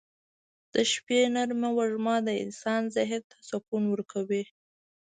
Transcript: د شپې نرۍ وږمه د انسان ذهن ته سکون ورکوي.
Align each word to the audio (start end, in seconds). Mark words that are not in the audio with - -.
د 0.73 0.75
شپې 0.91 1.19
نرۍ 1.35 1.69
وږمه 1.77 2.15
د 2.27 2.29
انسان 2.43 2.81
ذهن 2.95 3.21
ته 3.29 3.35
سکون 3.49 3.83
ورکوي. 3.89 4.43